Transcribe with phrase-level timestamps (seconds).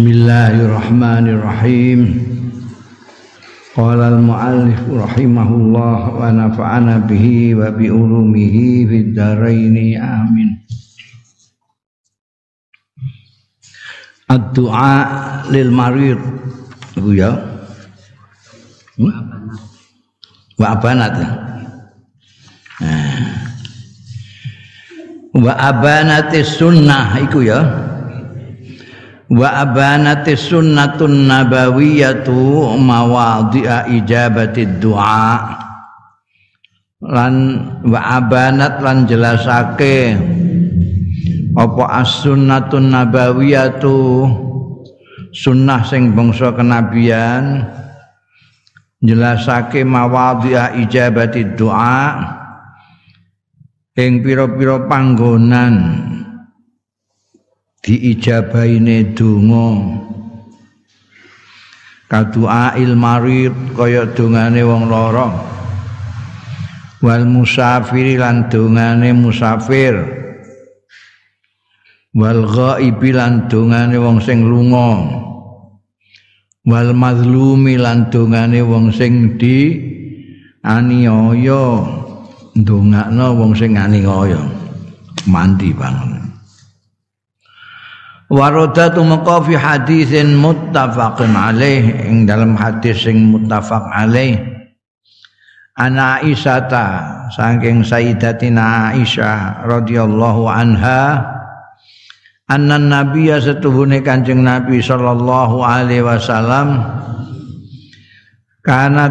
[0.00, 2.24] Bismillahirrahmanirrahim.
[3.76, 10.56] Qala al-muallif rahimahullah wa nafa'ana bihi wa bi ulumihi fid amin.
[14.24, 14.96] Ad-du'a
[15.52, 16.16] lil marid.
[16.96, 17.36] Iku ya.
[18.96, 19.52] Hmm?
[20.56, 21.28] Wa abanat ya.
[22.80, 23.36] Nah.
[25.44, 27.89] Wa abanatis sunnah iku ya
[29.30, 35.34] wa abanati sunnatun nabawiyatu mawadhi'a ijabati du'a.
[37.00, 37.34] Lan
[37.86, 40.18] wa abanat lan jelasake
[41.56, 43.98] apa as-sunnatun nabawiyatu
[45.32, 47.64] sunnah sing bangsa kenabian
[49.00, 52.02] jelasake mawadhi'a ijabati du'a
[53.96, 55.74] ing pira-pira panggonan
[57.80, 60.00] diijabaine donga
[62.10, 65.30] kadua ilmarid kaya dongane wong lara.
[67.00, 69.94] Wal musafir lan dongane musafir.
[72.12, 75.06] Wal ghaibi lan dongane wong sing lunga.
[76.66, 79.78] Wal mazlumi lan dongane wong sing di
[80.66, 81.64] aniaya.
[82.50, 84.42] Ndongakno wong sing aniaya.
[85.30, 86.29] Mandi banget
[88.30, 94.38] Warodatu maka fi hadisin muttafaqun alaih ing dalam hadis sing muttafaq alaih.
[95.74, 96.86] Ana Aisyata
[97.34, 101.26] saking Sayyidatina Aisyah radhiyallahu anha
[102.46, 106.86] anna nabiyya setuhune Kanjeng Nabi sallallahu alaihi wasallam
[108.62, 109.10] kana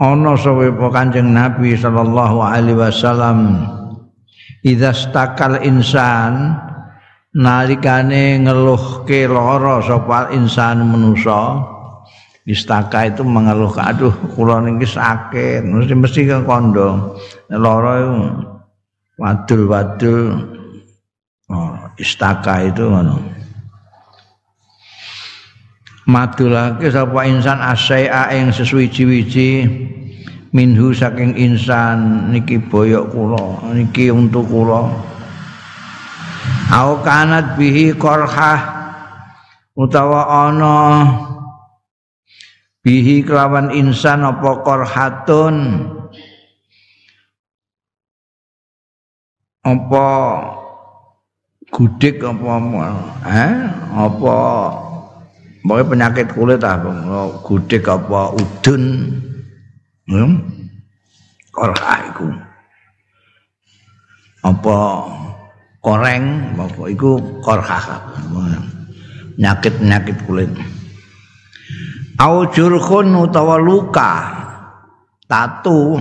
[0.00, 3.68] ana sawe Kanjeng Nabi sallallahu alaihi wasallam
[4.62, 6.69] idza stakal insan
[7.36, 11.62] nalikane ngeluhke lara sapa insan manusa
[12.42, 17.14] istaka itu mengeluh aduh kula niki sakit mesti mesti ke kondo
[17.46, 18.14] lara itu
[19.20, 20.48] wadul-wadul
[21.52, 23.20] oh, istaka itu ngono.
[26.10, 29.62] Madulake sapa insan asai'a ing sesuwi-wiji
[30.50, 34.90] minhu saking insan niki boyok kula niki untuk kula
[36.70, 38.60] au kanat bihi qarhah
[39.74, 40.78] utawa ana
[42.86, 45.56] bihi kelawan insan apa qarhatun
[49.66, 50.06] apa
[51.70, 52.54] gudik apa
[53.28, 53.54] eh
[53.94, 54.38] apa
[55.60, 56.88] Pokoknya penyakit kulit apa
[57.44, 59.12] gudik apa udun
[60.08, 60.32] hmm?
[61.52, 62.26] korha itu
[64.40, 64.76] apa
[65.80, 67.80] koreng apa iku korha
[69.40, 70.52] nyakit-nyakit kulit.
[72.20, 74.28] Au jurkhun utawa luka
[75.24, 75.96] tatu.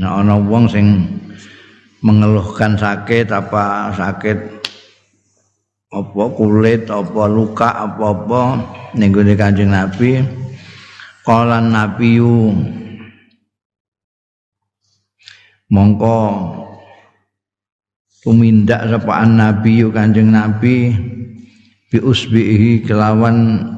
[0.00, 1.04] Nah ana wong sing
[2.00, 4.38] mengeluhkan sakit apa sakit
[5.94, 8.58] apa kulit apa luka apa-apa
[8.98, 10.18] ning Kanjeng Nabi
[11.22, 12.50] kala nabiyu
[15.68, 16.20] mongko
[18.24, 20.96] tumindak sapaan nabi kanjeng nabi
[21.92, 23.68] bi usbihi kelawan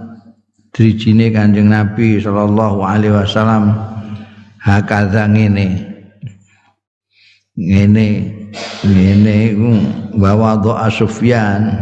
[0.76, 3.72] drijine kanjeng nabi sallallahu alaihi wasallam.
[4.60, 5.78] Hakadha ngene.
[7.56, 8.08] Ngene
[8.84, 9.72] ngene iku
[10.20, 11.72] bawa doa Sufyan.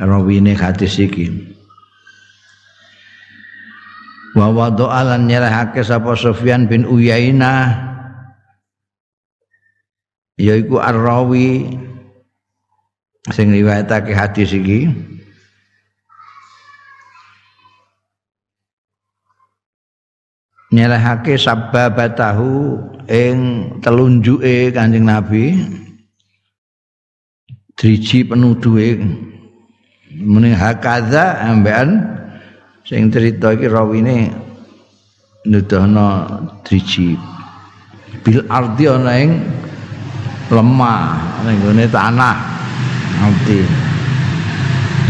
[0.00, 1.28] Rawine hadis iki.
[4.32, 7.89] Wa wadoa lan nyerahake sapa Sufyan bin Uyainah
[10.40, 11.76] yaiku ar-rawi.
[13.28, 14.88] Sing riwayatake hadis iki.
[20.72, 23.36] Nyelehake sababatahu ing
[23.84, 25.60] telunjuke Kanjeng Nabi.
[27.76, 28.96] Driji penuduhe.
[30.10, 32.02] Muni hakaza ambean
[32.88, 34.32] sing cerita iki rawine
[35.44, 37.20] nuduhna driji.
[38.24, 39.30] Bil ardi ana ing
[40.50, 41.16] lemah.
[41.46, 42.36] Ning tanah.
[43.20, 43.60] Ngerti.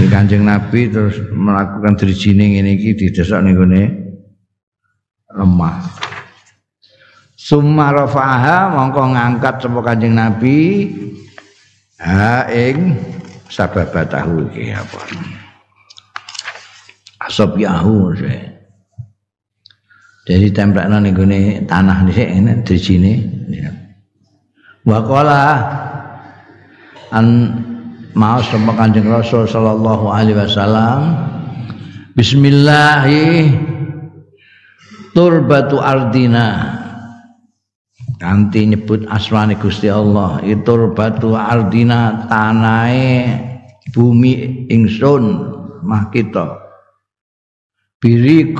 [0.00, 3.56] Di Kanjeng Nabi terus melakukan drijine ngene iki didesak ning
[5.32, 5.76] lemah.
[7.36, 10.88] Summa rafaha mongko ngangkat sapa Kanjeng Nabi.
[12.00, 12.96] Ha ing
[13.48, 15.00] sababatahu iki apa?
[17.20, 18.16] Asap yahu
[20.30, 21.16] jadi templekno ning
[21.66, 23.12] tanah dhisik ngene drijine
[24.86, 25.42] wa qala
[27.12, 27.26] an
[28.16, 31.30] maos sama Kanjeng Rasul sallallahu alaihi wasallam
[32.10, 33.48] Bismillahi
[35.16, 36.76] turbatu ardina.
[38.20, 43.40] Kanthi nyebut asmane Gusti Allah itu batu ardina tanahe
[43.96, 45.24] bumi ingsun
[45.80, 46.60] mah kita.
[48.04, 48.52] Biri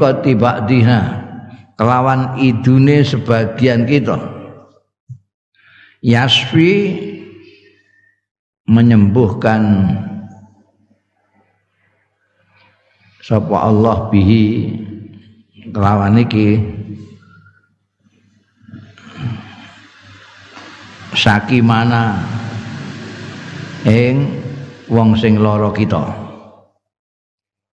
[0.65, 1.01] dina
[1.77, 4.40] kelawan idune sebagian kita
[6.01, 6.97] yasfi
[8.65, 9.63] menyembuhkan
[13.21, 14.45] sapa Allah bihi
[15.71, 16.81] kelawan iki.
[21.11, 22.23] Sakimana
[23.85, 24.31] ing
[24.89, 26.07] wong sing lara kita?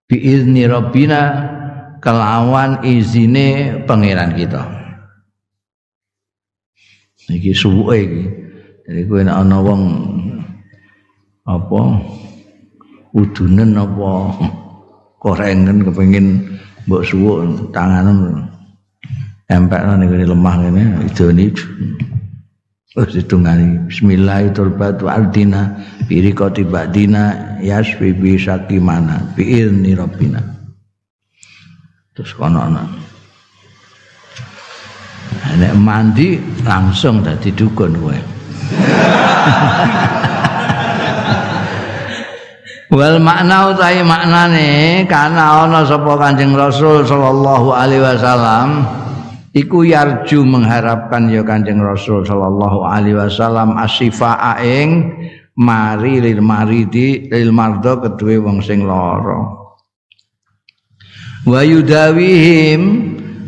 [0.09, 1.53] Bi izni rabbina
[2.01, 4.86] kelawan izine pangeran kita
[7.31, 8.23] iki suwe iki.
[8.87, 9.81] Jadi kowe nek ana wong
[11.47, 11.81] apa
[13.11, 14.11] udunen apa
[15.19, 16.39] korengen kepengin
[16.87, 17.43] mbok suwuk
[17.75, 18.47] tanganan
[19.51, 21.51] empekno ning lemah ngene idone
[22.97, 23.85] Terus ditungani.
[23.85, 25.05] Bismillahirrahmanirrahim.
[25.05, 25.61] Aldina
[26.09, 30.41] Birikoti ba'dina Yasfi bisakimana Bi'ilni Rabbina.
[32.17, 32.57] Terus kono
[35.57, 38.19] Nek mandi langsung dadi dukun kowe.
[42.87, 48.87] Wal makna utahe maknane kana ana sapa Kanjeng Rasul sallallahu alaihi wasallam
[49.51, 55.13] iku yarju mengharapkan ya Kanjeng Rasul sallallahu alaihi wasallam asifa ing
[55.59, 59.67] mari lil maridi lil mardo kedue wong sing lara.
[61.43, 62.81] Wa yudawihim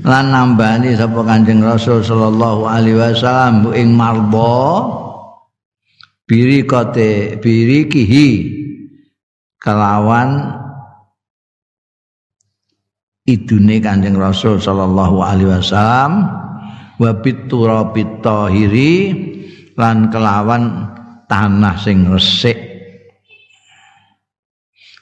[0.05, 4.55] lan nambani sapa Kanjeng Rasul sallallahu alaihi wasallam ing marbo
[6.23, 8.29] biri kote biri kihi
[9.59, 10.55] kelawan
[13.27, 16.11] idune Kanjeng Rasul sallallahu alaihi wasallam
[16.99, 18.93] wa biturabit tahiri
[19.79, 20.91] lan kelawan
[21.31, 22.57] tanah sing resik.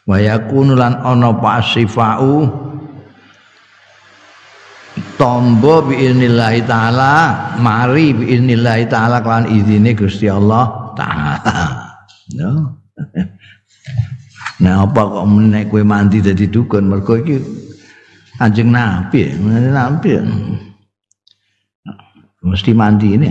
[0.07, 2.47] Wa yakunu lan ana pasifau
[5.17, 7.13] tombo biinillahi taala
[7.61, 11.57] mari biinillahi taala kelawan izine Gusti Allah taala
[12.38, 12.51] no
[14.57, 17.38] Nah apa kok nek kowe mandi dadi dukun mergo iki
[18.41, 19.38] anjing nabi,
[19.69, 20.17] nabi.
[22.41, 23.29] Mesti mandi ini.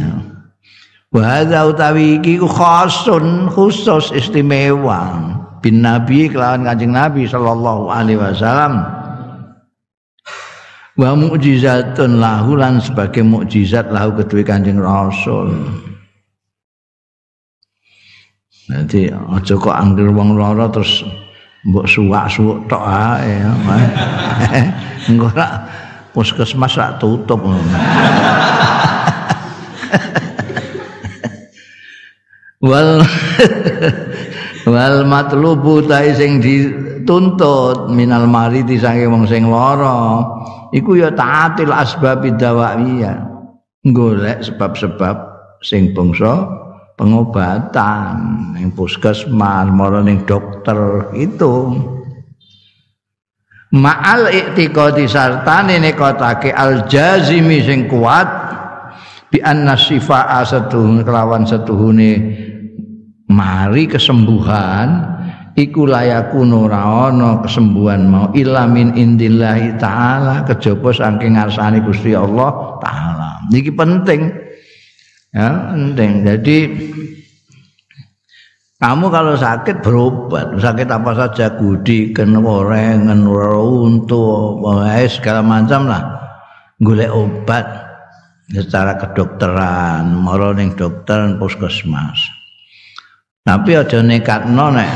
[1.10, 5.18] Wa utawi iki khasun khusus istimewa
[5.64, 8.86] bin nabi kelawan kanjeng nabi sallallahu alaihi wasallam.
[10.96, 15.52] Wa mukjizatun lahu lan sebagai mukjizat lahu kedua kanjeng rasul.
[18.72, 21.04] Nanti aja kok angger wong lara terus
[21.68, 23.44] mbok suwak-suwuk tok ae.
[25.12, 25.52] Engko rak
[26.16, 27.44] puskesmas rak tutup
[32.64, 33.04] wal
[34.72, 40.24] wal matlubu ta sing dituntut minal maridi sange wong sing lara
[40.76, 43.24] iku ya taatil asbab dawaiya
[43.88, 45.16] golek sebab-sebab
[45.64, 46.44] sing bangsa
[47.00, 48.16] pengobatan
[48.52, 51.80] ning puskesmas marang ning dokter itu
[53.72, 58.28] ma'al i'tiqadi sartane nekotake al jazimi sing kuat
[59.32, 62.12] bi anna sifaa setuhun kelawan setuhune
[63.26, 65.15] mari kesembuhan
[65.56, 73.42] iku layaku ora ana kesembuhan mau ilamin indillahi taala kejaba saking ngarsane Gusti Allah taala
[73.50, 74.46] niki penting
[75.36, 76.24] Ya, penting.
[76.24, 76.58] Jadi
[78.80, 84.64] kamu kalau sakit berobat, sakit apa saja, gudi, kenurengan, untuk,
[85.12, 86.02] segala macam lah.
[86.80, 87.68] Golek obat
[88.48, 92.16] secara kedokteran, moro ning dokter puskesmas.
[93.44, 94.92] Tapi aja nekatno nek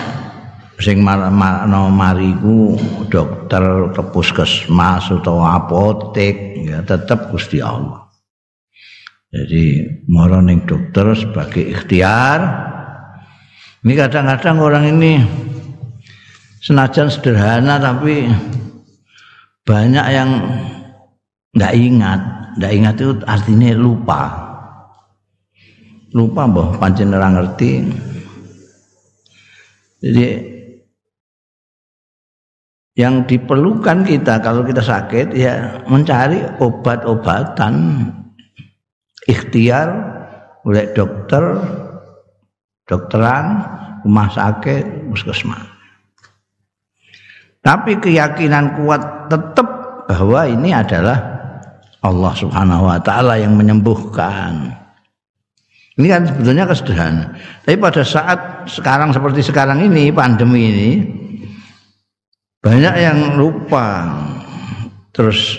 [0.81, 2.73] sing marano mariku
[3.13, 8.09] dokter ke puskesmas atau apotek ya tetap Gusti Allah.
[9.31, 12.41] Jadi moro ning dokter sebagai ikhtiar.
[13.81, 15.23] Ini kadang-kadang orang ini
[16.65, 18.27] senajan sederhana tapi
[19.63, 20.31] banyak yang
[21.55, 22.21] nggak ingat.
[22.59, 24.23] Nggak ingat itu artinya lupa.
[26.11, 27.87] Lupa boh pancen orang ngerti.
[30.03, 30.50] Jadi
[32.99, 38.07] yang diperlukan kita kalau kita sakit ya mencari obat-obatan
[39.31, 39.89] ikhtiar
[40.67, 41.43] oleh dokter
[42.91, 43.63] dokteran,
[44.03, 45.63] rumah sakit, puskesmas.
[47.63, 49.69] Tapi keyakinan kuat tetap
[50.11, 51.23] bahwa ini adalah
[52.03, 54.75] Allah Subhanahu wa taala yang menyembuhkan.
[56.01, 57.37] Ini kan sebetulnya kesederhanaan.
[57.63, 60.91] Tapi pada saat sekarang seperti sekarang ini pandemi ini
[62.61, 64.13] banyak yang lupa.
[65.11, 65.59] Terus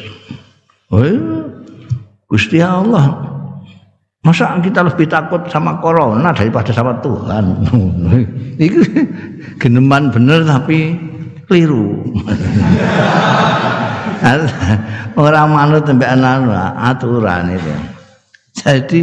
[2.30, 3.32] Gusti Allah
[4.22, 7.58] Masa kita lebih takut sama corona daripada sama Tuhan?
[8.62, 8.86] Itu
[9.58, 10.94] geneman bener tapi
[11.50, 12.06] keliru.
[15.18, 17.74] Orang manut sampai anu, aturan itu.
[18.54, 19.02] Jadi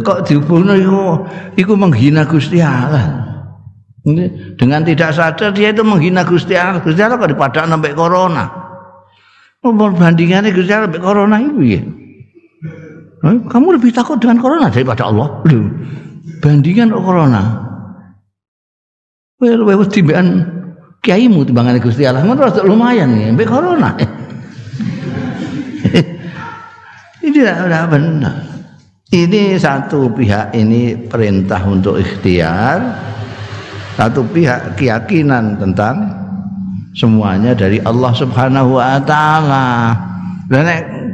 [0.00, 1.20] kok dihubungno iku
[1.60, 3.23] iku menghina Gusti Allah.
[4.60, 6.84] Dengan tidak sadar dia itu menghina Gusti Allah.
[6.84, 8.44] Gusti Allah kok dipadakno sampai corona.
[9.64, 11.80] Oh, bandingannya Gusti Allah sampai corona itu ya.
[13.24, 15.40] Kamu lebih takut dengan corona daripada Allah.
[15.48, 15.72] Loh,
[16.44, 17.64] bandingan corona.
[19.40, 20.52] Well, well, timbangan
[21.00, 22.20] kiaimu timbangan Gusti Allah.
[22.28, 23.96] Ngono lumayan nih, mbek corona.
[27.24, 28.36] ini tidak benar.
[29.08, 32.82] Ini satu pihak ini perintah untuk ikhtiar,
[33.94, 36.10] satu pihak keyakinan tentang
[36.94, 39.94] semuanya dari Allah Subhanahu wa taala.
[40.50, 40.66] Dan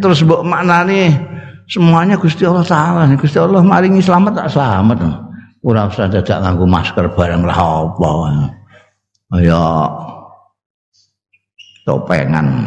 [0.02, 1.30] terus mbok maknane
[1.70, 3.06] Semuanya Gusti Allah taala.
[3.14, 5.06] Gusti Allah maringi selamat tak selamat.
[5.62, 8.10] Ora usah dadak nganggo masker bareng lah apa.
[9.38, 9.62] Ya
[11.86, 12.66] topengan.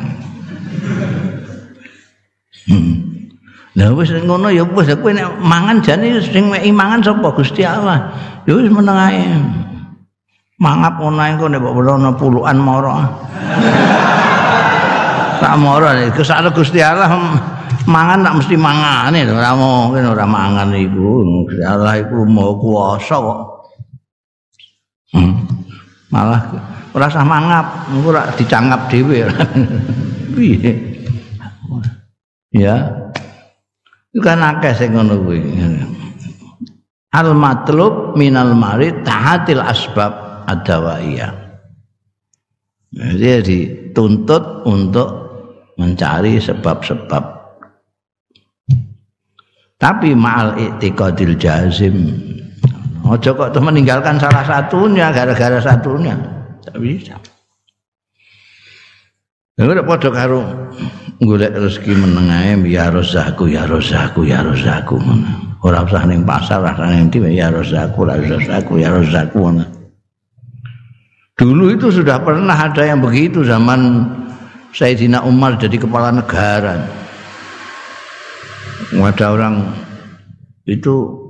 [3.75, 8.08] Lah wis ngono ya wis kowe nek mangan jane sing mek mangan sapa Gusti Allah.
[8.48, 9.62] Ya wis meneng.
[10.62, 11.75] Mangap ngono ae kok nek mbok
[12.19, 12.93] puluhan moro.
[15.43, 16.15] Tak moro nek
[16.55, 17.12] Gusti Allah
[17.83, 21.19] mangan tak mesti mangane lho ora mungkin ora mangan iku.
[21.67, 23.39] Allah iku mau kuwasa kok.
[25.13, 25.45] Hmm.
[26.10, 26.41] malah
[26.95, 27.91] ora usah mangap.
[27.91, 29.27] Engko ora dicangap dhewe.
[30.38, 30.72] Piye?
[32.55, 32.88] Ya.
[34.13, 35.41] Itu kan akeh sing ngono kuwi.
[37.13, 41.43] Al matlub minal mari tahatil asbab adawaiyah
[42.93, 45.09] jadi dituntut untuk
[45.81, 47.23] mencari sebab-sebab.
[49.81, 52.13] Tapi ma'al i'tiqadil jazim.
[53.03, 56.15] Ojo kok tuh meninggalkan salah satunya gara-gara satunya.
[56.63, 57.17] Tak bisa.
[59.59, 60.39] Ya udah podo karo
[61.21, 64.97] golek rezeki menengae ya rozaku ya rozaku ya rozaku
[65.62, 69.38] ora usah ning pasar ora usah ning ya rozaku ya rozaku ya rozaku
[71.33, 74.05] Dulu itu sudah pernah ada yang begitu zaman
[74.73, 76.85] Sayyidina Umar jadi kepala negara.
[78.93, 79.73] Ada orang
[80.69, 81.23] itu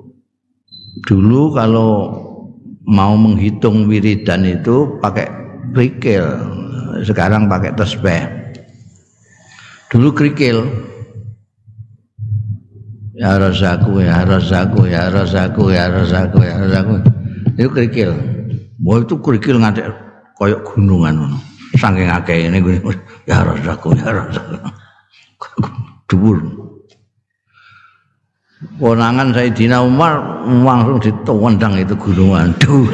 [1.08, 2.24] dulu kalau
[2.84, 5.28] mau menghitung wiridan itu pakai
[5.72, 6.28] krikil
[7.02, 8.24] sekarang pakai tesbih
[9.90, 10.68] dulu krikil
[13.18, 16.94] ya rasaku ya rasaku ya rasaku ya rasaku ya rasaku
[17.58, 18.12] itu krikil
[18.84, 19.88] Wah itu krikil ngadek
[20.36, 21.40] koyok gunungan
[21.80, 22.60] saking akeh ini
[23.26, 24.70] ya rasaku ya rasaku
[26.12, 26.40] dhuwur
[28.80, 32.48] Ponangan Sayyidina Umar langsung ditendang itu gunungan.
[32.64, 32.88] Duh.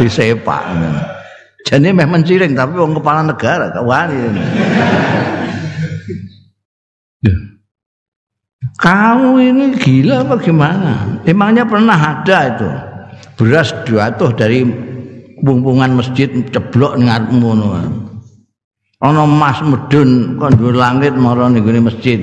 [0.00, 0.64] Disepak.
[1.68, 4.16] Jadi meh menciring tapi wong kepala negara gak wani.
[8.80, 11.20] Kamu ini gila apa gimana?
[11.28, 12.68] Emangnya pernah ada itu
[13.40, 14.68] beras jatuh dari
[15.40, 17.56] bumpungan masjid ceblok ngarepmu.
[19.00, 22.20] Ana emas medun kon langit marang ning masjid.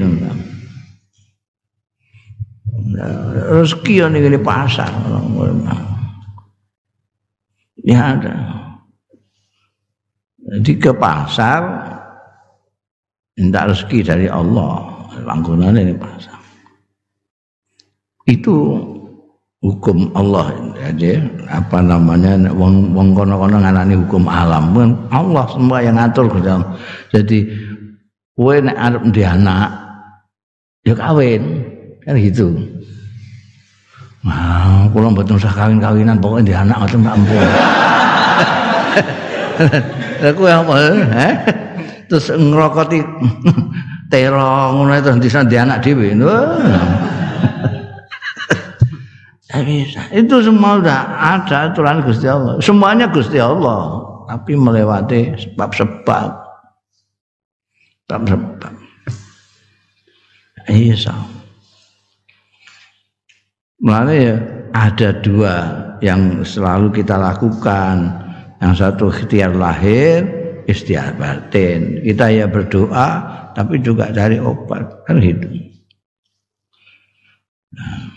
[3.37, 4.89] rezeki yang ini pasar
[7.85, 8.35] ya ada
[10.57, 11.61] jadi ke pasar
[13.37, 16.39] minta rezeki dari Allah langgunan ini pasar
[18.27, 18.81] itu
[19.61, 21.17] hukum Allah jadi
[21.49, 24.69] apa namanya wong wong kono-kono nganani hukum alam
[25.09, 26.29] Allah semua yang ngatur
[27.09, 27.39] jadi
[28.37, 29.69] kowe nek arep anak
[30.85, 31.41] ya kawin
[32.05, 32.53] kan gitu
[34.27, 37.47] Nah, kula mboten usah kawin-kawinan pokoke di anak ngoten tak ampun.
[40.21, 40.75] Lah kuwi apa?
[42.11, 42.99] Terus ngrokoti
[44.11, 46.11] terong ngono terus di anak dhewe.
[49.63, 50.01] Bisa.
[50.11, 52.59] Itu semua sudah ada aturan Gusti Allah.
[52.59, 56.29] Semuanya Gusti Allah, tapi melewati sebab-sebab.
[58.07, 58.73] Sebab-sebab.
[60.67, 61.15] Iya.
[63.77, 64.35] Mulane ya
[64.75, 65.55] ada dua
[66.03, 68.25] yang selalu kita lakukan.
[68.57, 70.25] Yang satu ikhtiar lahir,
[70.65, 72.01] ikhtiar batin.
[72.01, 73.09] Kita ya berdoa,
[73.53, 75.53] tapi juga dari obat kan hidup.
[77.77, 78.16] Nah,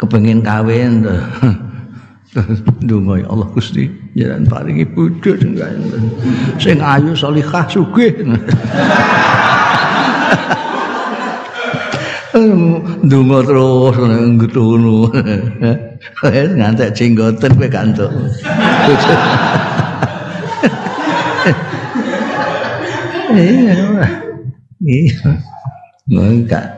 [0.00, 1.20] kepengin kawin tuh.
[2.84, 5.32] Dungo ya Allah Gusti, jalan paringi bojo
[6.60, 8.12] sing ayu salihah sugih.
[13.08, 15.08] Dungo terus ngono.
[16.20, 18.12] Wis ngantek jenggoten kowe kantuk.
[23.32, 23.72] Iya.
[24.84, 25.30] Iya.
[26.12, 26.75] Enggak.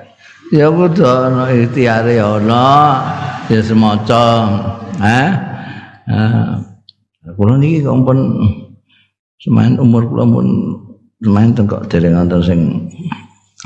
[0.48, 2.64] Ya kudu ana ikhtiare ana
[3.52, 4.44] ya semacam.
[5.04, 5.30] Eh?
[7.36, 8.18] Kula niki kok pun
[9.36, 10.46] semain umur kula pun
[11.20, 12.60] semain tengkok dereng wonten sing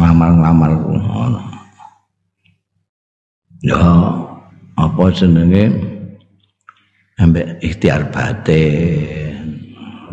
[0.02, 1.40] ngamar-ngamar ngono.
[3.62, 3.78] Ya
[4.74, 5.70] apa jenenge
[7.22, 9.31] ambek ikhtiar batin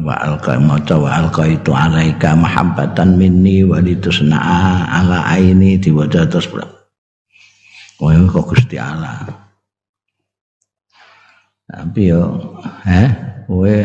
[0.04, 6.48] wa alqa maca wa alqa itu alaika mahabbatan minni wa litusna'a ala aini diwaca terus
[8.00, 9.28] Oh, kok Gusti Allah.
[11.68, 12.32] Tapi yo
[12.88, 13.12] eh
[13.44, 13.76] kowe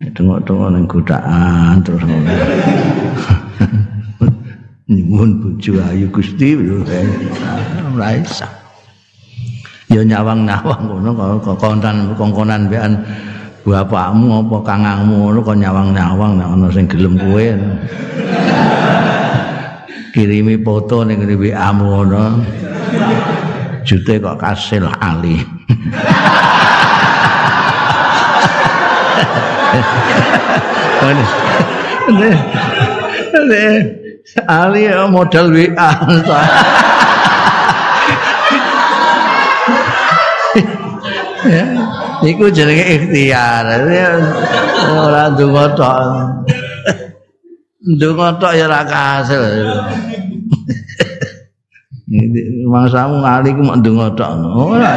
[0.00, 2.32] tengok-tengok ning godaan terus ngono.
[4.88, 8.48] Nyuwun bojo ayu Gusti ora iso.
[9.88, 12.92] ya nyawang-nyawang ngono kok kontan kongkonan mbekan
[13.66, 15.16] bapakmu apa kangangmu?
[15.30, 17.46] Ngono kok nyawang-nyawang nek ana sing gelem kowe
[20.14, 22.42] kirimi foto ning WA-mu ngono.
[23.86, 25.40] Jute kok kasil ali.
[34.48, 35.90] Ali modal WA
[41.48, 41.87] ya
[42.26, 43.66] iku jenenge ikhtiar.
[44.88, 45.98] Ora ndonga tok.
[47.84, 49.44] Ndonga tok ya ora kasil.
[52.66, 54.30] Mangsamu ngali ku mok ndonga tok.
[54.56, 54.92] Ora.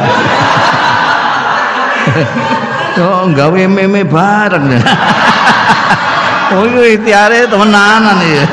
[2.92, 4.68] Oh, gawe meme bareng.
[6.52, 8.44] oh, iki ikhtiare temenanan iki.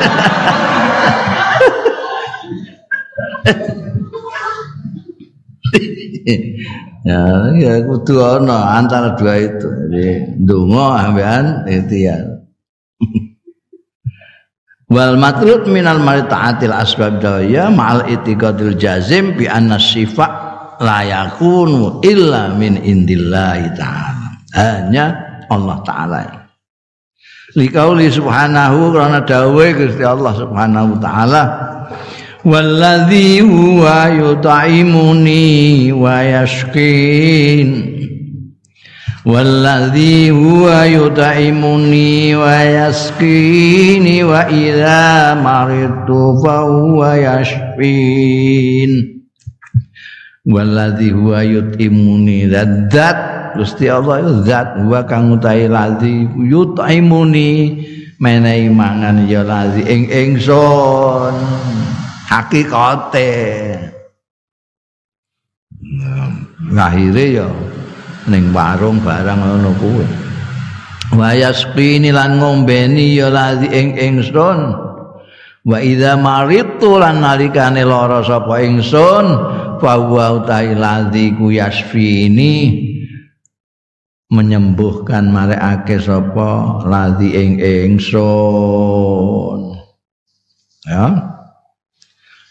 [7.04, 9.68] Ya ya kudu ana antara dua itu.
[9.68, 12.24] Jadi ndonga ambekan ikhtiar.
[14.94, 20.26] Wal matrud minal maritaatil asbab daya ma'al itiqadil jazim bi anna syifa
[20.82, 24.28] la yakunu illa min indillahi ta'ala.
[24.50, 25.06] Hanya
[25.46, 26.40] Allah taala.
[27.54, 31.02] Likauli subhanahu karena dawe Gusti Allah subhanahu
[32.44, 37.68] Walladhi huwa yuta'imuni wa yasqin
[39.28, 49.20] Walladhi huwa yuta'imuni wa yasqini Wa idza maritu fa huwa yashkin
[50.48, 52.48] Walladhi huwa yuta'imuni
[52.88, 54.80] Zat, Gusti Allah itu zat.
[54.80, 57.52] Huwa kang utai ladhi yuta'imuni
[58.16, 61.69] Menai mangan ya ladhi ing-ingson
[62.30, 63.34] hakikate.
[66.70, 67.50] Ngahire ya
[68.30, 70.06] ning warung barang ngono kuwi.
[71.10, 74.78] Wayasqini lan ngombeni ya lazi ing ingsun.
[75.66, 79.26] Wa idza maritu lan nalikane lara sapa ingsun
[79.82, 80.78] fa wa utahi
[81.34, 82.86] ku yasfini
[84.30, 88.14] menyembuhkan marekake sapa lazi ing ingsun.
[90.86, 91.29] Ya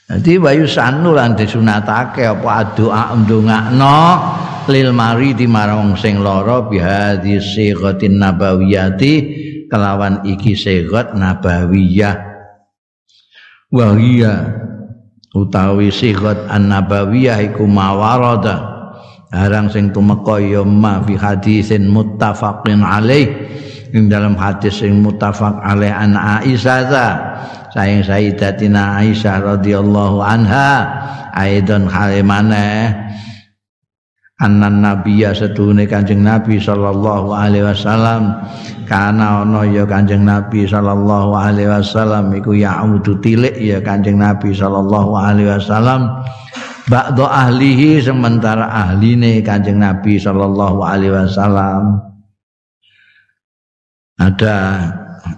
[0.10, 4.02] Jadi wayu sanu lan disunatake apa doa ndongakno
[4.66, 9.14] lil mari di marang sing lara bihadhi sighatin nabawiyati
[9.70, 12.26] kelawan iki sighat nabawiyah.
[13.70, 13.94] Wa
[15.38, 18.82] utawi sighat an-nabawiyah iku mawarada.
[19.30, 23.30] Arang sing tumeka ya ma fi hadisin muttafaqin alaih.
[23.94, 27.10] Ing dalam hadis sing muttafaq alaih an Aisyah
[27.74, 30.90] sayang Sayyidatina Aisyah radhiyallahu anha
[31.38, 32.96] aidon halimane
[34.40, 38.40] annan nabiya sedune kanjeng nabi sallallahu alaihi wasallam
[38.88, 45.12] kana ana ya kanjeng nabi sallallahu alaihi wasallam iku yaudu tilik ya kanjeng nabi sallallahu
[45.20, 46.24] alaihi wasallam
[46.90, 52.02] ba'da ahlihi sementara ahline kanjeng nabi sallallahu alaihi wasallam.
[54.20, 54.58] Ada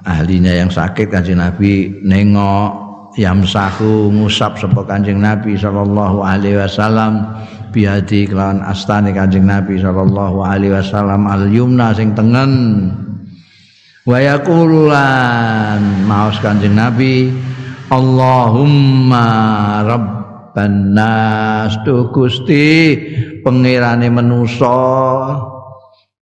[0.05, 7.27] ahlinya yang sakit kanjeng Nabi nengok yamsahu ngusap sapa Kanjeng Nabi sallallahu alaihi wasallam
[7.71, 12.51] biadi kelawan astane Kanjeng Nabi sallallahu alaihi wasallam al yumna sing tengen.
[14.07, 17.29] Wa yaqululan maos Kanjeng Nabi
[17.91, 19.27] Allahumma
[19.83, 22.97] rabban nas tu Gusti
[23.43, 24.79] pangerane manusa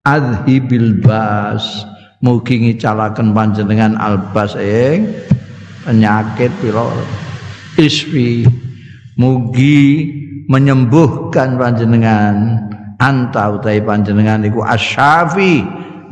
[0.05, 1.94] adhibil bas
[2.25, 5.13] mugi ngicalaken panjenengan albas ing
[5.85, 6.89] penyakit pira?
[7.77, 8.49] Isfi
[9.21, 10.09] mugi
[10.49, 12.65] menyembuhkan panjenengan.
[12.97, 15.61] Anta utai panjenengan iku asyafi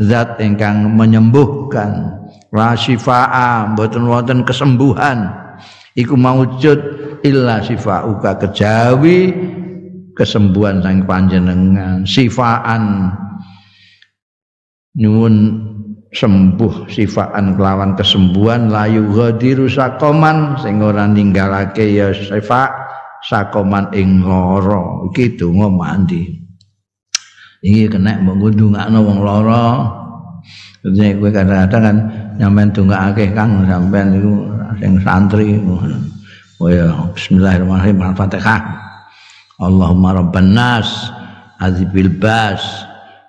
[0.03, 2.21] zat ingkang menyembuhkan.
[2.53, 5.33] La syifaa mboten wonten kesembuhan.
[5.97, 6.79] Iku maujud
[7.25, 9.33] illa sifauka kejawi
[10.13, 12.05] kesembuhan sang panjenengan.
[12.05, 13.15] Sifaan
[14.99, 15.35] nyuwun
[16.13, 22.69] sembuh sifaan kelawan kesembuhan layu ghadiru sakoman sing ora ninggalake ya sifa
[23.25, 26.29] sakoman ing lara iki donga mandi
[27.65, 29.65] iki kena mbok ngundungakno wong lara
[30.83, 31.97] Jadi gue kadang-kadang kan
[32.43, 34.35] nyampean akeh Kang sampean iku
[34.83, 35.55] sing santri.
[36.59, 38.61] Oh ya bismillahirrahmanirrahim Al-Fatihah.
[39.63, 40.91] Allahumma rabban nas
[41.63, 42.59] azibil bas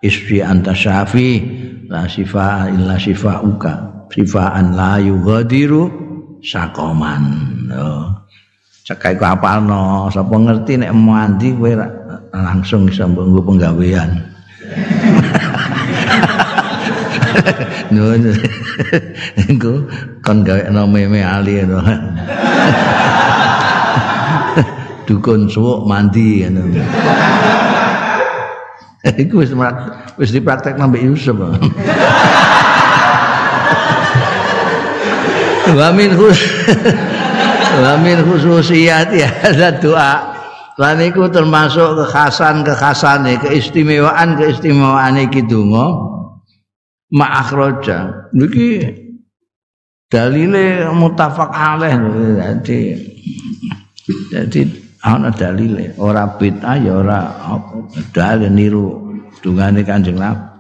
[0.02, 1.62] isfi anta syafi
[1.94, 5.94] la syifa illa syifauka syifaan la yughadiru
[6.42, 7.22] sakoman
[8.82, 11.70] cekai ku apalno sapa ngerti nek mandi kowe
[12.34, 14.10] langsung bisa mbok penggawean
[17.94, 18.34] Nun.
[19.38, 19.86] Engko
[20.26, 21.78] kon gawe no meme ali to.
[25.10, 26.84] Dukun suwuk mandi ngono.
[29.24, 29.52] Iku wis
[30.16, 31.36] wis dipraktek nambah Yusuf.
[35.74, 36.39] Wa min khus
[37.84, 39.30] Wa min khususiyat ya
[39.80, 40.32] doa.
[40.74, 45.86] Lan iku termasuk kekhasan-kekhasane, keistimewaan keistimewaan iki donga
[47.13, 48.30] ma'akhraja.
[48.34, 48.82] Niki
[50.10, 51.94] dalile mutafaq alaih
[52.42, 52.98] jadi
[54.34, 54.62] jadi
[55.04, 57.76] ana dalile ora bid'ah ya ora apa
[58.16, 58.88] dalil niru
[59.44, 60.56] dungane Kanjeng Nabi.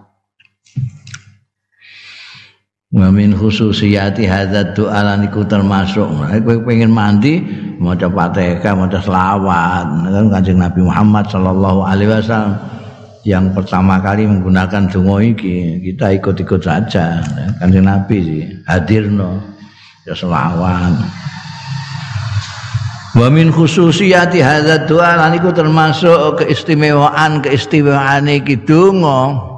[2.93, 6.05] Wa min khususiyati hadza doa iku termasuk.
[6.45, 7.41] Kowe pengen mandi
[7.81, 9.87] maca Fatihah maca selawat.
[10.11, 12.53] Kan Kanjeng Nabi Muhammad sallallahu alaihi wasallam
[13.23, 17.23] yang pertama kali menggunakan donga iki kita ikut-ikut saja.
[17.57, 19.41] Kanjeng Nabi sih hadirno
[20.05, 20.93] ya selawat
[23.13, 29.53] Wa min khususiyati hadza doa lan iku termasuk keistimewaan keistimewaan iki donga.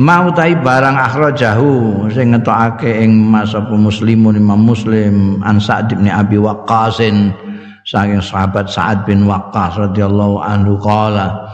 [0.00, 6.40] Mau tai barang akhrajahu sing ngetokake ing masa muslimun Imam Muslim an Sa'd bin Abi
[6.40, 7.04] Waqqas
[7.86, 11.52] saking sahabat Sa'ad bin Waqqas radhiyallahu anhu qala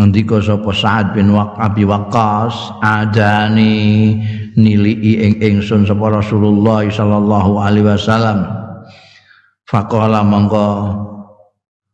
[0.00, 4.16] Ngendika sapa Sa'ad bin Abi Waqqas adani
[4.58, 8.46] nilii ing ingsun sapa Rasulullah sallallahu alaihi wasallam.
[9.68, 10.96] Faqala monggo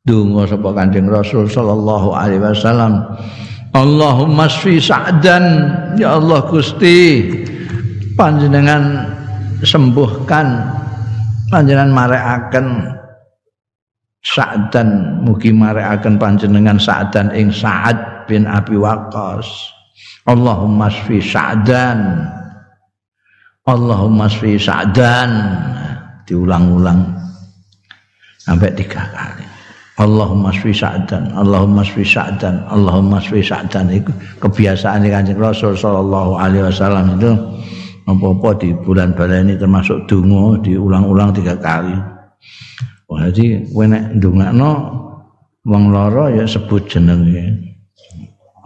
[0.07, 3.05] donga sapa Kanjeng Rasul sallallahu alaihi wasallam.
[3.77, 5.45] Allahumma shfi sa'dan.
[6.01, 7.29] Ya Allah Gusti
[8.16, 9.05] panjenengan
[9.61, 10.47] sembuhkan
[11.53, 12.97] panjenengan marekaken
[14.27, 15.23] Sa'dan.
[15.23, 19.47] Mugi marekaken panjenengan Sa'dan ing Sa'ad bin Abi Waqqas.
[20.27, 22.27] Allahumma shfi Sa'dan
[23.67, 25.31] Allahumma sfi sa'dan.
[26.27, 27.03] Diulang-ulang.
[28.43, 29.47] Sampai tiga kali.
[29.97, 33.91] Allahumma sfi sa'dan Allahumma sfi sa'dan Allahumma sfi sa'dan.
[33.91, 37.33] Itu kebiasaan Kanjeng Rasul sallallahu alaihi wasallam itu.
[38.07, 41.99] Apa-apa di bulan ini termasuk dungo diulang-ulang tiga kali.
[43.11, 44.71] Wah, jadi kowe nek ndongakno
[45.67, 47.75] wong lara ya sebut jenenge.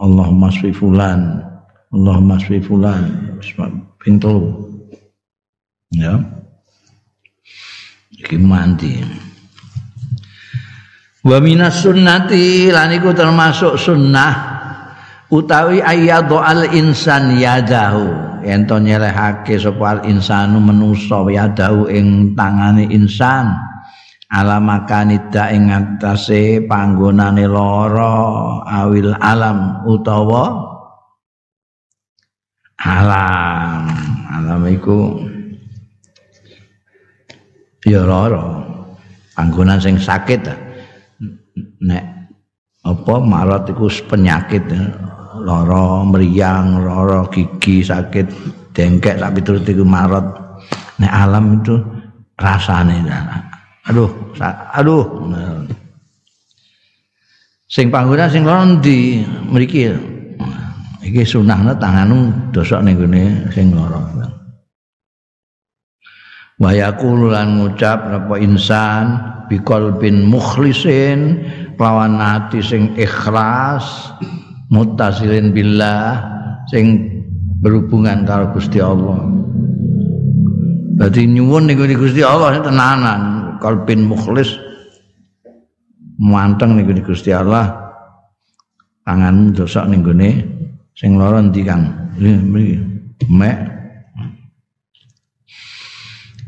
[0.01, 1.41] Allahumma sfi fulan
[1.93, 3.37] Allahumma sfi fulan
[4.01, 4.49] pintu
[5.91, 6.15] ya.
[8.11, 9.01] Iki mandi.
[11.21, 14.33] Wa minas sunnati lan iku termasuk sunnah
[15.29, 18.29] utawi ayyadhu al insan yadahu.
[18.41, 23.53] Ento nyelehake sapa al insanu manusa yadahu ing tangane insan.
[24.31, 30.45] Ala makanida ing atase panggonane lara awil alam utawa
[32.81, 33.91] alam.
[34.31, 35.21] Alam iku
[37.85, 38.61] ya lara
[39.33, 40.45] panggonan sing sakit
[41.81, 42.03] nek
[42.81, 44.61] apa marat iku penyakit
[45.41, 48.25] lara mriyang lara gigi sakit
[48.73, 50.25] dengkek sak piturut iku marat
[51.01, 51.75] nek alam itu
[52.37, 53.01] rasane
[53.89, 54.09] aduh
[54.77, 55.05] aduh.
[57.71, 59.89] Sing panggonan sing lara ndi mriki
[61.01, 63.23] iki sunahne tanganmu dosok ning gone
[63.55, 64.21] sing lara
[66.61, 69.17] wa yaqulu lan ngucap apa insan
[69.49, 71.41] biqalbin mukhlisin
[71.81, 74.13] lawan ati sing ikhlas
[74.69, 76.21] muttasilin billah
[76.69, 77.09] sing
[77.65, 79.25] berhubungan karo Gusti Allah.
[81.01, 83.21] Dadi nyuwun niku Gusti Allah tenanan
[83.57, 84.53] kalbin mukhlis
[86.21, 87.73] manteng niku Gusti Allah.
[89.01, 90.29] Tanganmu dosok ning gone
[90.93, 91.89] sing lara ndi Kang
[93.33, 93.80] mek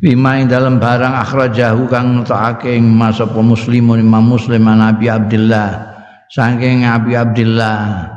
[0.03, 5.95] Bima ing dalam barang akhrajahu kang ngetokake masa muslimun Imam Muslim Nabi Abdullah
[6.27, 8.11] saking Nabi Abdullah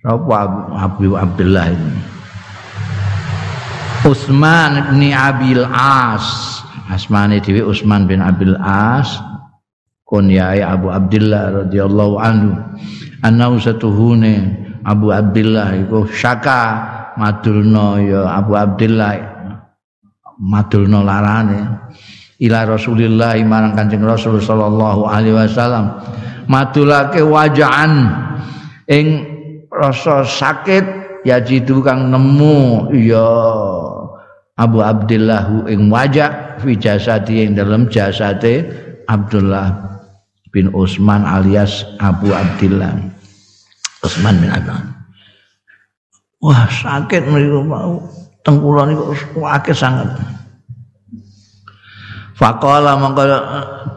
[0.00, 0.48] Sapa
[0.80, 1.92] Abu Abdullah ini?
[4.08, 6.24] Utsman bin Abil As.
[6.88, 9.20] Asmane dhewe Utsman bin Abil As.
[10.08, 12.56] Kunyai Abu Abdullah radhiyallahu anhu.
[13.20, 14.56] Anau satuhune
[14.88, 16.80] Abu Abdullah iku syaka
[17.20, 19.39] madulno ya Abu Abdullah
[20.40, 21.60] madulno larane.
[22.40, 26.00] Ila Rasulillah marang Kanjeng Rasul sallallahu alaihi wasallam.
[26.48, 28.08] Madulake wajan
[28.88, 29.06] ing
[29.68, 30.84] rasa sakit
[31.28, 32.88] ya jitu kang nemu.
[32.96, 33.28] Ya
[34.56, 38.64] Abu Abdullah ing wajah fi jasadi ing dalam jasate
[39.04, 39.76] Abdullah
[40.48, 42.96] bin Utsman alias Abu Abdullah
[44.00, 44.96] Utsman bin Affan.
[46.40, 48.00] Wah sakit mriku mau
[48.44, 49.12] tengkula niku
[49.44, 50.08] akeh sangat
[52.40, 53.24] Faqala mongko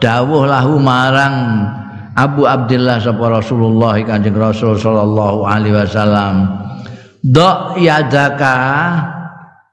[0.04, 1.64] dawuh lahu marang
[2.12, 6.52] Abu Abdullah sapa Rasulullah Kanjeng Rasul sallallahu alaihi wasallam.
[7.24, 8.54] Dok yadaka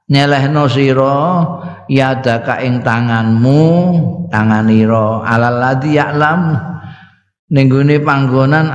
[0.08, 1.44] nyelehno sira
[1.84, 3.60] yadaka ing tanganmu
[4.32, 6.56] tanganira alal ladzi ya'lam.
[7.52, 7.68] Ning
[8.00, 8.72] panggonan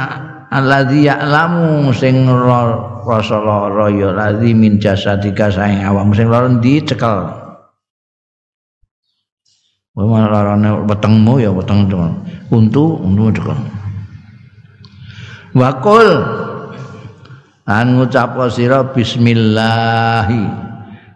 [0.47, 2.27] alladzi ya'lamu sing
[3.03, 6.15] rasa lara ya ladzi min jasadika saing awakmu.
[6.15, 6.83] Sing lara ndi?
[6.83, 7.47] Cekel.
[9.97, 11.89] Wae larane wetengmu ya weteng
[12.53, 13.57] untu untu cekel.
[15.57, 16.09] Wakul
[17.65, 20.29] an ngucap sira bismillah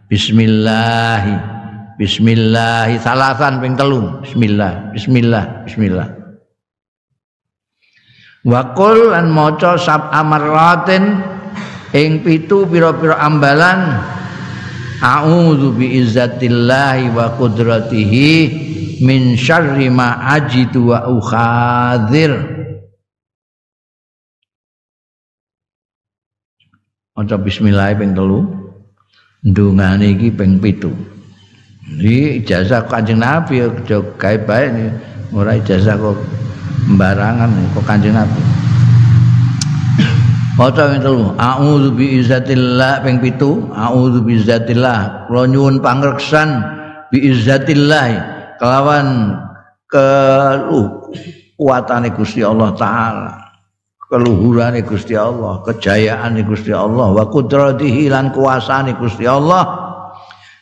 [0.09, 1.23] bismillah
[2.01, 4.25] bismillah salasan ping telu.
[4.25, 6.20] Bismillah bismillah bismillah
[8.41, 11.21] wa qul an maca sab amaratin
[11.93, 14.01] ing pitu pira-pira ambalan.
[15.01, 18.29] A'udzu bi izzatillahi wa qudratihi
[19.01, 22.29] min syarri ma ajidu wa ukhadzir
[27.17, 28.45] maca bismillah ping telu.
[29.41, 30.93] Ndungane iki ping pitu.
[31.97, 34.69] Iki ijazah Kanjeng Nabi aja gawe bae
[35.33, 36.21] ora ijazah kok
[36.87, 38.41] sembarangan kok Kanjeng Nabi
[40.59, 46.61] Maca ping telu a'udzu bi izzatillah ping pitu a'udzu bi izzatillah kula nyuwun pangreksan
[47.09, 48.07] bi izzatillah
[48.59, 49.37] kelawan
[49.87, 50.07] ke
[51.55, 53.51] kuatane Gusti Allah taala
[54.11, 59.87] keluhurane Gusti Allah, kejayaane Gusti Allah, wa qudratihi lan kuasane Gusti Allah.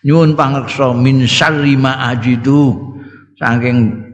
[0.05, 2.77] Nyuwun pangreksa min syarri ma ajidu
[3.35, 4.08] saking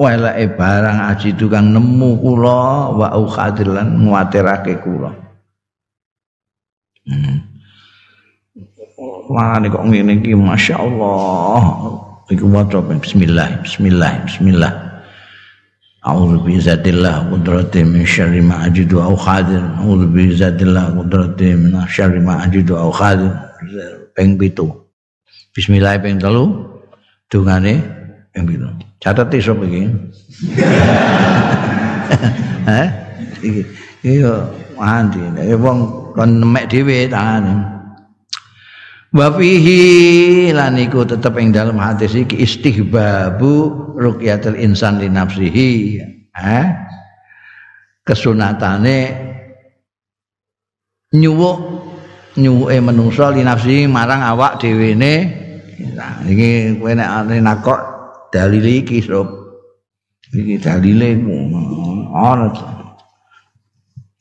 [0.00, 5.12] weleke barang ajidu kang nemu kula wa ukhadir lan nguatirake kula.
[7.04, 7.44] Hmm.
[9.28, 11.60] Mana kok ngene iki masyaallah.
[12.32, 14.72] Iku maca bismillah, bismillah, bismillah.
[16.00, 19.60] A'udzu bi zatillah qudrati min syarri ma ajidu au khadir.
[19.60, 23.28] A'udzu bi zatillah qudrati min syarri ma ajidu au khadir.
[24.16, 24.64] Peng pitu.
[25.52, 26.48] Bismillah peng telu.
[27.28, 27.84] Dungane
[28.32, 28.89] peng pitu.
[29.00, 29.82] Catet iso iki.
[33.40, 34.44] Iki yo
[34.76, 35.20] mandi.
[35.56, 35.78] Wong
[36.12, 37.80] kon nemek dhewe tangane.
[39.10, 45.98] wa fihi lan iku tetep ing dalam hadis iki istihbabu ruqyatul insan li nafsihi
[46.38, 46.66] eh
[48.06, 48.98] kesunatane
[51.10, 51.58] nyuwuk
[52.38, 55.14] nyuwuke manungsa li nafsihi marang awak dhewe ne
[55.98, 57.10] nah iki kowe nek
[57.42, 57.80] nakok
[58.32, 59.28] dalil iki sob?
[60.30, 61.18] Iki dalile
[62.14, 62.54] ana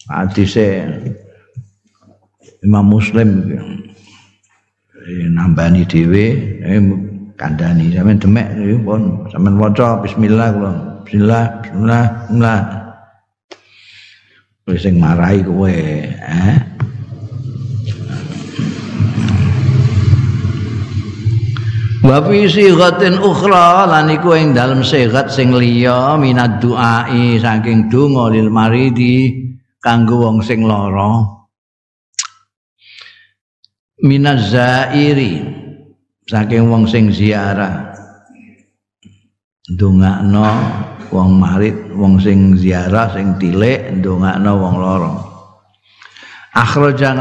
[0.10, 0.90] hadise
[2.66, 3.46] Imam Muslim
[5.30, 6.26] nambani dhewe
[6.66, 6.82] eh,
[7.38, 7.94] kandhani.
[7.96, 8.48] Sampean demek
[8.84, 9.30] pun.
[9.32, 10.72] Sampean waca bismillah kula.
[11.06, 12.60] Bismillah bismillah bismillah.
[14.70, 16.69] Wis sing marahi kowe eh
[22.10, 28.34] Wa fi sighatin ukhra lan iku ing dalem sigat sing liya minad duai saking donga
[28.34, 29.46] lil maridi
[29.78, 31.22] kanggo wong sing lara.
[34.02, 35.38] Minaz zairi
[36.26, 37.94] saking wong sing ziarah.
[39.70, 40.50] Ndongakno
[41.14, 45.29] wong marit, wong sing ziarah sing tilik ndongakno wong lara.
[46.60, 47.16] Akhraja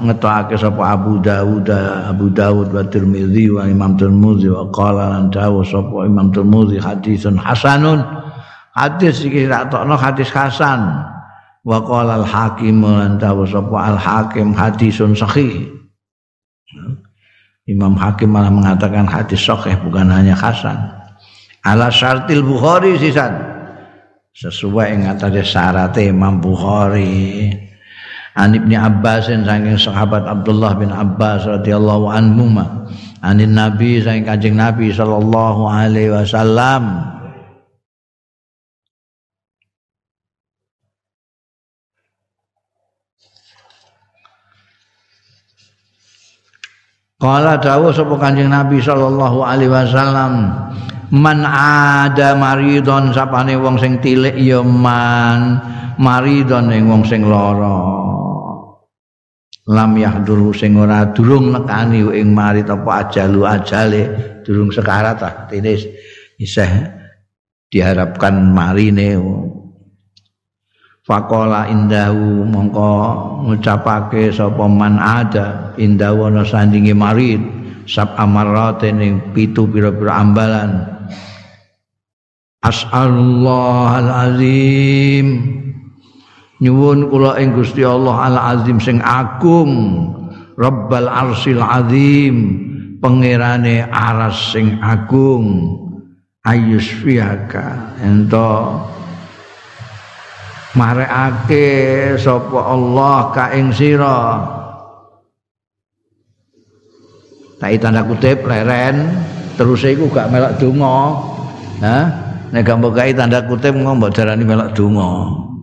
[0.00, 1.68] ngetokake sapa Abu Dawud
[2.08, 7.36] Abu Dawud wa Tirmizi wa Imam Tirmizi wa qala lan dawu sapa Imam Tirmizi hadisun
[7.36, 8.00] hasanun.
[8.74, 10.80] Hadis iki tak tokno hadis hasan.
[11.64, 15.68] Wa qala al hakim lan dawu sapa al hakim hadisun sahih.
[17.64, 20.76] Imam Hakim malah mengatakan hadis sahih bukan hanya hasan.
[21.64, 23.40] Ala syartil Bukhari sisan.
[24.36, 27.48] Sesuai dengan tadi syarat Imam Bukhari
[28.34, 32.66] An Ibnu Abbas saking sahabat Abdullah bin Abbas radhiyallahu anhu ma
[33.22, 37.14] anin Nabi saking Kanjeng Nabi sallallahu alaihi wasallam.
[47.22, 50.50] Kala dawuh sapa Kanjeng Nabi sallallahu alaihi wasallam
[51.14, 55.62] man ada maridon sapane wong sing tilik ya man
[56.02, 58.13] maridon ing wong sing lara
[59.64, 64.02] lam yahdur sing ora durung nekani ing marit apa ajalu ajale
[64.44, 65.72] durung sekarat ah ini
[66.36, 66.68] isih
[67.72, 69.18] diharapkan marine.
[71.04, 72.92] Fakola indahu mongko
[73.44, 77.40] ngucapake sapa man ada indahu ana sandinge marit
[77.84, 80.88] sab amarat ning pitu pira-pira ambalan.
[82.64, 85.28] As'alullah al-azim
[86.64, 89.72] nyuwun kula ing Gusti Allah al azim sing agung
[90.54, 92.36] Rabbal arsil azim
[93.02, 95.80] pangerane aras sing agung.
[96.44, 98.76] Ayus fiaka ento
[100.76, 104.44] marekake sapa Allah ka ing sira?
[107.58, 109.08] Tak tanda kutip leren.
[109.54, 110.98] Terus iku gak melok donga.
[111.80, 111.98] Ha
[112.52, 115.53] nek gak tanda kutip ngomong darani melok donga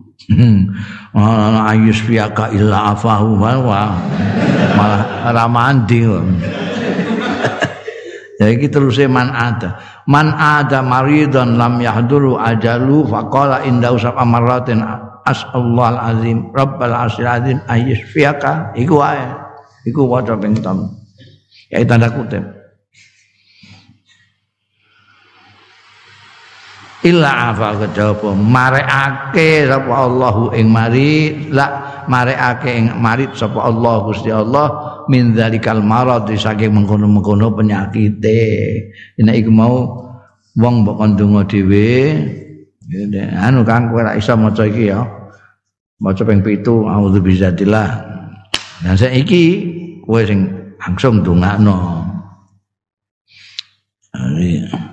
[1.72, 3.96] ayus fiaka illa afahu wa
[4.76, 6.02] malah ramandi
[8.40, 9.78] ya iki terus man ada.
[10.10, 14.82] Man ada maridon lam yahduru ajalu faqala inda usab amaratin
[15.22, 19.26] asallahu azim rabbal asyil azim ayus fiaka iku wae.
[19.86, 20.58] Iku waca ping
[21.72, 22.61] ya tanda kutip
[27.02, 31.66] illa afa kejaba marekake sapa Allahu ing mari la
[32.06, 38.42] marekake ing marit sapa Allah Gusti Allah min zalikal marad saking mengkono-mengkono penyakite.
[39.18, 39.74] Nek iku mau
[40.54, 41.90] wong mbok kandunga dhewe
[43.38, 45.02] anu kang kowe ora iso maca iki ya.
[46.02, 47.90] Maca ping 7 auzu bizatillah
[48.82, 49.44] dan saiki
[50.02, 52.02] kowe sing langsung ndongakno.
[54.12, 54.91] Amin.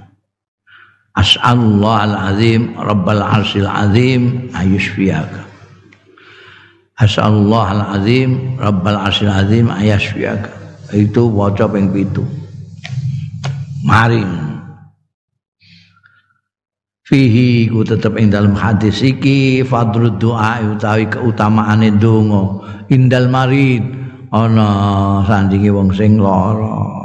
[1.19, 5.43] As'alullah al-azim Rabbal arsil azim ayushfiyaka
[6.95, 10.55] As'alullah al-azim Rabbal arsil azim ayushfiyaka
[10.95, 12.23] Itu wajah yang itu
[13.79, 14.21] Mari.
[17.07, 22.59] Fihi ku tetap ing dalam hadis iki fadrud doa utawi keutamaane donga.
[22.91, 23.81] Indal marid
[24.29, 24.67] ana
[25.25, 26.98] sandinge wong sing lara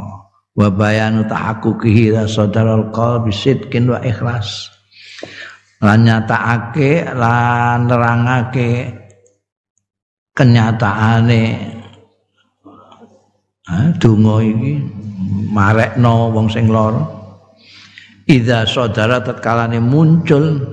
[0.55, 4.71] wa bayanu tahaqquqihi sadarul qalbi sidqin wa ikhlas.
[5.83, 8.95] Lan nyatakake lan nerangake
[10.33, 11.45] kenyataane.
[13.65, 14.73] Ha donga iki
[15.53, 17.03] marekno wong sing lara.
[18.25, 20.65] Idza sadara tatkalane muncul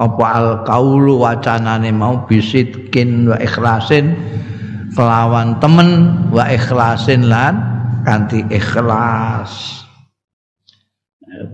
[0.00, 4.16] apa al kaulu wacanane mau bisidkin wa ikhlasin
[4.96, 7.69] kelawan temen wa ikhlasin lan
[8.06, 9.82] kanthi ikhlas.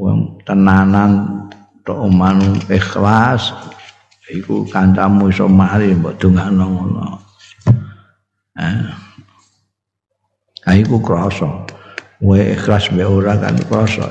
[0.01, 1.44] Wong tenanan
[1.84, 2.09] tok
[2.72, 3.53] ikhlas
[4.32, 7.07] iku kancamu iso mari mbok dongakno ngono.
[8.59, 10.80] Eh.
[10.82, 11.68] Iku krasa.
[12.24, 14.09] Ikhlas be ora kan krasa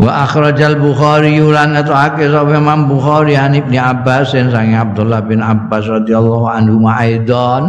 [0.00, 5.84] Wa akhrajal Bukhari lan atake sapa Imam Bukhari an Ibnu Abbas sang Abdullah bin Abbas
[5.92, 7.64] radhiyallahu anhu ma'aidan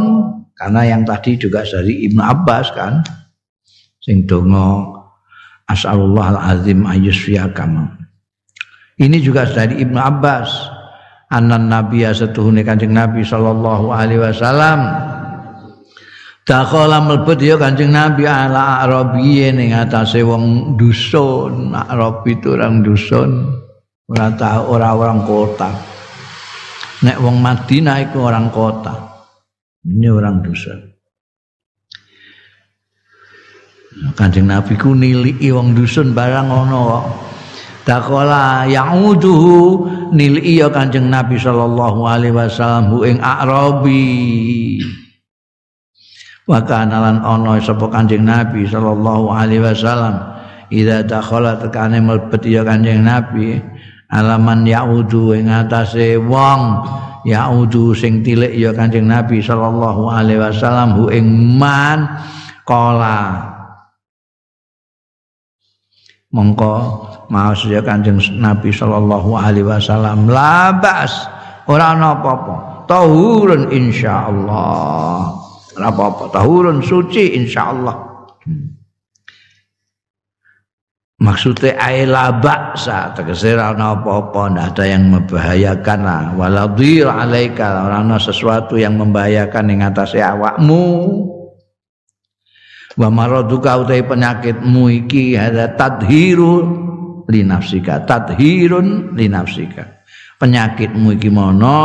[0.55, 3.03] karena yang tadi juga dari Ibnu Abbas kan.
[3.99, 4.79] Sing donga
[5.67, 7.99] asallallahu alazim ayyusfiyakam.
[8.95, 10.79] Ini juga dari Ibnu Abbas.
[11.31, 15.00] Anan nabiya setuhune kanjeng Nabi sallallahu alaihi wasallam
[16.41, 21.69] Dakhala mlebet ya Kanjeng Nabi ala Arabiye ning atase wong dusun.
[21.77, 23.61] Arabi itu orang dusun.
[24.09, 25.69] Ora tahu ora orang kota.
[27.05, 28.93] Nek wong Madinah itu orang kota.
[29.85, 30.79] Ini orang dusun.
[34.17, 37.05] Kanjeng Nabi ku niliki wong dusun barang ono kok.
[37.85, 39.57] Dakhala ya'uduhu
[40.09, 44.09] niliki ya Kanjeng Nabi sallallahu alaihi wasallam ing Arabi.
[46.51, 50.19] Wa kana lan ana sapa kanjeng nabi sallallahu alaihi wasallam
[50.67, 53.55] idza dakhala tekane mlebet ya kanjeng nabi
[54.11, 56.83] alaman yaudu ing atase wong
[57.23, 62.19] yaudu sing tilik ya kanjeng nabi sallallahu alaihi wasallam hu ing man
[62.67, 63.47] kala
[66.35, 71.31] mongko maos ya kanjeng nabi sallallahu alaihi wasallam labas
[71.71, 75.40] ora ana apa-apa tahurun insyaallah
[75.77, 76.33] apa-apa.
[76.33, 78.11] Tahurun suci insyaallah.
[78.41, 78.81] Hmm.
[81.21, 86.23] maksudnya aila baksa tegese ana apa-apa ndak ada yang membahayakan lah.
[86.33, 87.85] Waladhir alaika.
[87.85, 90.83] Ora sesuatu yang membahayakan ing atase awakmu.
[92.97, 96.55] Wa maraduka utai penyakitmu iki ada tadhiru
[97.29, 98.03] li nafsika.
[98.03, 100.03] Tadhirun li nafsika.
[100.41, 101.79] Penyakitmu iki mono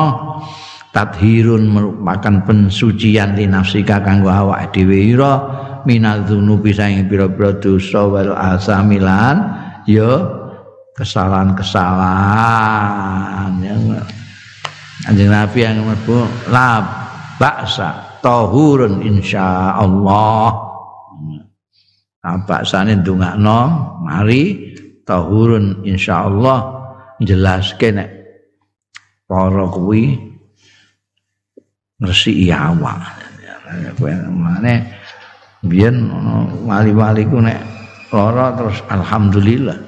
[0.96, 5.12] tathirun merupakan pensucian di nafsika kanggo awak dhewe.
[5.12, 5.44] Ira
[5.84, 9.68] minal dzunubi saing pira-pira dosa wal asamilan.
[9.84, 10.24] Ya
[10.96, 14.00] kesalahan-kesalahan yang
[15.06, 16.82] Anjing Nabi yang mlebu la
[17.36, 20.48] baksa tahurun insyaallah.
[22.26, 23.60] Nah, baksane ndongakno
[24.02, 24.74] mari
[25.06, 26.74] tahurun insyaallah.
[27.22, 28.10] Jelaske nek
[29.30, 30.35] para kuwi
[32.00, 33.24] ngresiki awak.
[34.30, 34.74] Mane
[35.66, 36.06] biyen
[36.62, 37.58] wali-wali ku nek
[38.12, 39.78] lara terus alhamdulillah.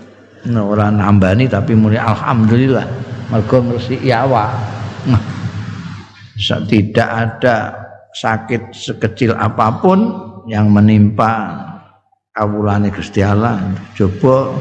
[0.48, 2.84] Nek ora nambani tapi muni alhamdulillah
[3.30, 4.50] mergo ngresiki awak.
[5.08, 5.22] Nah,
[6.66, 7.56] tidak ada
[8.14, 10.10] sakit sekecil apapun
[10.48, 11.54] yang menimpa
[12.34, 13.62] kawulane Gusti Allah.
[13.94, 14.56] Coba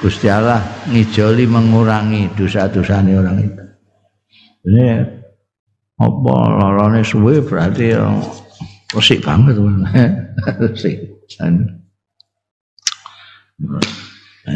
[0.00, 3.64] Gusti Allah ngijoli mengurangi dosa-dosane orang itu.
[4.70, 4.84] Ini
[6.00, 7.92] apa larane suwe berarti
[8.96, 9.60] resik banget
[10.64, 10.96] resik.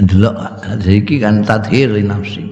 [0.09, 0.37] Delok
[0.89, 2.49] iki kan tadhir nafsi.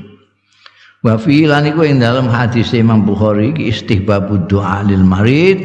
[1.03, 5.59] Wa fi lan iku ing dalam hadis Imam Bukhari iki istihbabud doa lil marid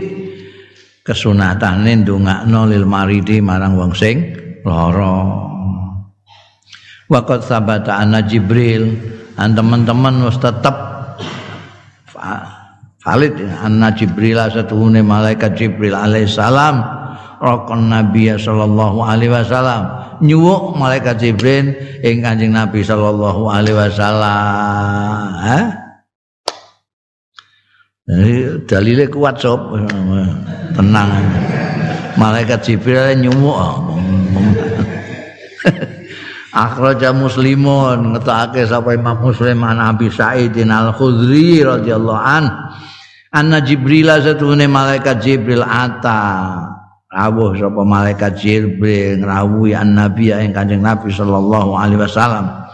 [1.06, 4.34] kesunatane ndongakno lil maridi marang wong sing
[4.66, 5.46] lara.
[7.08, 8.98] Waqat sabata ana Jibril
[9.38, 10.76] an teman-teman wis tetep
[13.08, 16.84] Khalid anna Jibril satuhune malaikat Jibril alaihissalam
[17.40, 19.88] rokon Nabi sallallahu alaihi wasallam.
[20.20, 21.72] Nyuwuk malaikat Jibril
[22.04, 25.40] ing Kanjeng Nabi sallallahu alaihi wasallam.
[25.40, 25.60] Ha
[28.08, 28.36] Jadi
[28.68, 29.72] dalile kuat sob.
[30.76, 31.10] Tenang
[32.20, 33.60] malaikat Jibril nyuwuk.
[36.58, 42.50] Akhraja muslimun ngetake sapa Imam Muslim an Abi Sa'id Al-Khudri radhiyallahu an
[43.34, 46.20] anna jibril satune malaikat jibril ata
[47.08, 52.68] rawuh sapa malaikat jibril ngrawuhi annabi ing kanjeng nabi sallallahu alaihi wasallam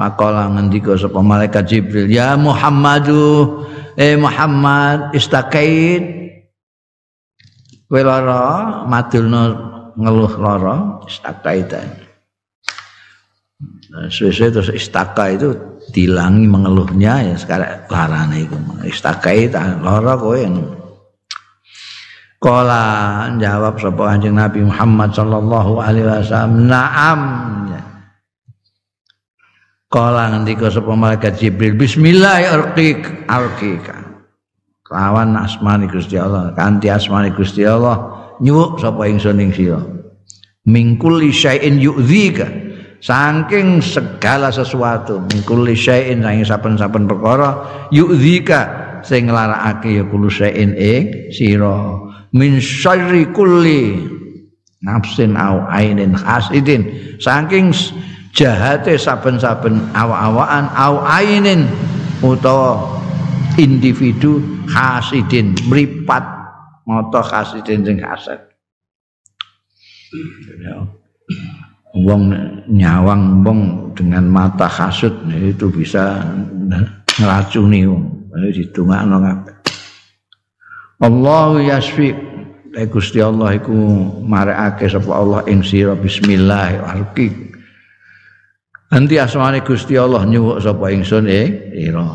[0.00, 3.60] Maqala ngendika sapa malaikat Jibril, "Ya Muhammadu,
[4.00, 6.32] eh Muhammad, istakait."
[7.84, 9.40] Kowe lara, madulno
[10.00, 11.84] ngeluh lara, istakaitan.
[14.08, 15.52] Sesuai terus istaka itu
[15.90, 20.38] dilangi mengeluhnya ya sekarang larane itu istakai lara kowe
[22.40, 27.20] Kala jawab sapa Kanjeng Nabi Muhammad sallallahu alaihi wasallam na'am.
[29.92, 34.24] Kala ngendika sapa malaikat Jibril bismillah arqik arqika
[34.88, 38.08] lawan asmani Gusti Allah kanthi asmani Gusti Allah
[38.40, 39.84] nyuwuk sapa ingsun ing sira.
[40.64, 42.48] Mingkul syai'in yu'dzika
[43.00, 48.60] saking segala sesuatu mingkuli syai'in saking saben-saben perkara yu'dzika
[49.00, 52.08] sing nglarakake ya kulo syai'in ing sira.
[52.30, 53.98] Min syarri kulli
[54.84, 57.74] nafsin au ainin hasidin saking
[58.32, 61.66] jahate saben-saben awak-awakan au ainin
[62.22, 63.00] utawa
[63.58, 64.40] individu
[64.70, 66.22] hasidin mripat
[66.86, 68.40] mata hasidin sing hasad
[71.94, 72.34] wong
[72.70, 73.60] nyawang wong
[73.98, 76.22] dengan mata hasud itu bisa
[77.18, 79.56] ngeracuni wong ditungakno kabeh
[81.00, 82.30] Allah yasfi
[82.70, 83.74] Eh Gusti Allah iku
[84.22, 87.50] marekake sapa Allah ing sira bismillah arki.
[88.94, 92.06] Nanti asmane Gusti Allah nyuwuk sapa ingsun eh ira.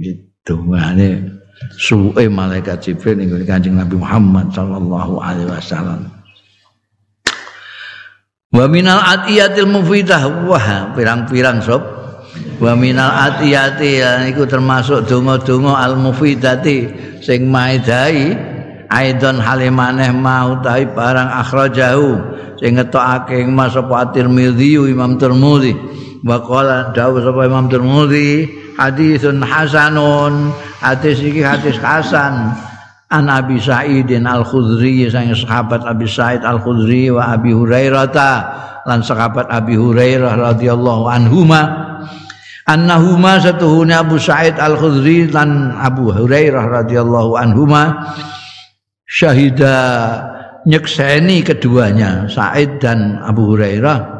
[0.00, 1.28] Gitu ngene
[1.76, 6.08] suwe malaikat Jibril ning Kanjeng Nabi Muhammad sallallahu alaihi wasallam.
[8.54, 10.46] Wa minal atiyatil mufidah.
[10.46, 11.82] Wah pirang-pirang sob.
[12.62, 13.98] Wa minal atiyati
[14.30, 16.86] iku termasuk donga-donga al mufidati
[17.18, 18.30] sing maidai
[18.94, 22.10] aidon halimaneh mau tahi barang akhrajahu
[22.62, 25.74] sing ngetokake Mas apa Tirmizi Imam Tirmizi
[26.22, 28.46] wa qala dawuh sapa Imam Tirmizi
[28.78, 30.54] hadisun hasanun.
[30.78, 32.54] Hadis iki hadis hasan
[33.14, 38.10] an Abi Sa'idin Al-Khudri sang sahabat Abi Sa'id Al-Khudri wa Abi Hurairah
[38.82, 41.62] lan sahabat Abi Hurairah radhiyallahu anhuma
[42.66, 48.12] annahuma satuhuna Abu Sa'id Al-Khudri lan Abu Hurairah radhiyallahu anhuma
[49.06, 49.76] syahida
[50.66, 54.14] nyekseni keduanya Said dan Abu Hurairah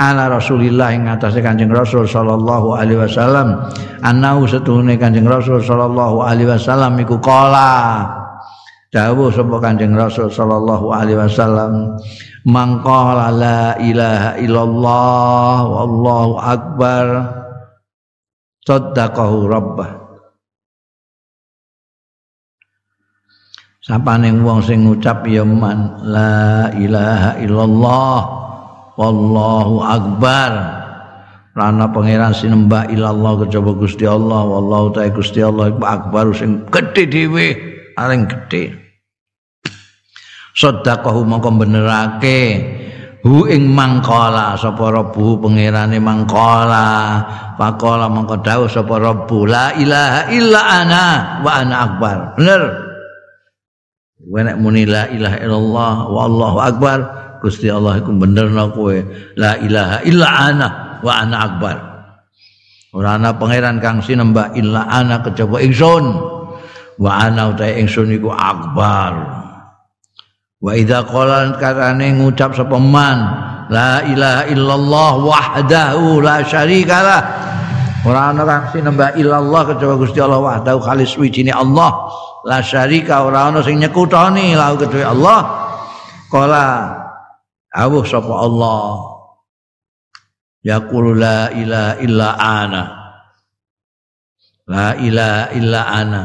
[0.00, 3.70] ala Rasulillah ing atase Kanjeng Rasul sallallahu alaihi wasallam
[4.02, 8.23] anau setuhune Kanjeng Rasul sallallahu alaihi wasallam iku kala
[8.94, 11.98] dawuh sapa Kanjeng Rasul sallallahu alaihi wasallam
[12.46, 17.06] mangqala la ilaha illallah wallahu akbar
[18.62, 19.90] saddaqahu rabbah.
[23.84, 28.18] Sapane wong sing ngucap ya man la ilaha illallah
[28.94, 30.52] wallahu akbar.
[31.54, 36.32] Rana pangeran sinembah ilallah kejaba Gusti Allah wallahu ta'ala Gusti Allah iku akbar.
[36.32, 37.46] Sing gedhe dhewe
[37.94, 38.83] paling gedhe
[40.54, 42.40] sedekah mongko benerake
[43.26, 46.86] hu ing mangkala sapa rabbu pangerane mangkala
[47.58, 51.04] faqala mongko dawuh sapa rabbu la ilaha illa ana
[51.42, 52.84] wa ana akbar bener
[54.24, 56.98] Kowe nek muni la ilaha illallah wa Allahu akbar,
[57.44, 58.96] Gusti Allah iku benerno kowe.
[59.36, 60.68] La ilaha illa ana
[61.04, 61.76] wa ana akbar.
[62.96, 66.04] Ora ana pangeran kang sinembah illa ana kejaba ingsun.
[66.96, 69.43] Wa ana utahe ingsun iku akbar.
[70.64, 73.18] Wa idza qala katane ngucap sapa man
[73.68, 77.20] la ilaha illallah wahdahu la syarikalah.
[78.08, 81.92] Ora ana kang sinembah illallah kejaba Gusti Allah wahdahu khalis wijine Allah.
[82.44, 85.40] la syarika ora ana sing nyekutoni lahu kedue Allah
[86.28, 86.92] kala
[87.72, 88.84] awuh sapa Allah
[90.60, 92.82] yaqulu la ilaha illa ana
[94.68, 96.22] la ilaha illa ana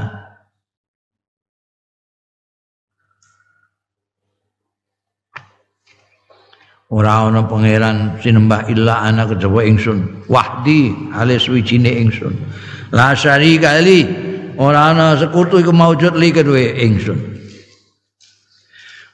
[6.90, 10.26] ora ana pangeran sinembah illa ana kejaba ingsun.
[10.26, 12.34] Wahdi alis wijine ingsun.
[12.90, 14.06] La syarika li
[14.58, 17.20] ora ana sekutu iku maujud li kedue ingsun.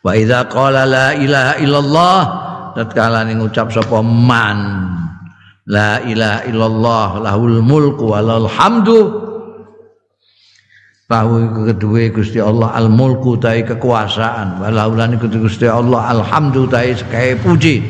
[0.05, 2.19] Wa idza qala la ilaha illallah
[2.77, 4.59] tatkala ngucap sapa man
[5.65, 9.24] la ilaha illallah lahul mulku walal hamdu
[11.05, 14.57] Tahu kedua Gusti Allah al mulku tai kekuasaan.
[14.57, 17.85] Walaulan Gusti Allah alhamdu tai sekai puji.